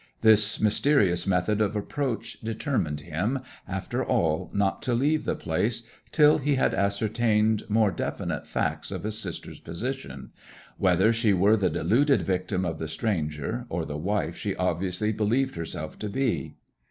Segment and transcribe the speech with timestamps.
[0.21, 6.39] This mysterious method of approach determined him, after all, not to leave the place till
[6.39, 10.31] he had ascertained more definite facts of his sister's position
[10.79, 15.53] whether she were the deluded victim of the stranger or the wife she obviously believed
[15.55, 16.55] herself to be.